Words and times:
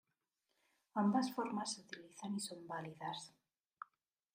Ambas 0.95 1.31
formas 1.31 1.75
se 1.75 1.81
utilizan 1.81 2.33
y 2.35 2.39
son 2.39 2.65
válidas. 2.67 3.35